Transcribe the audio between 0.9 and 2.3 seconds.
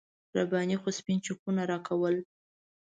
سپین چکونه راکول.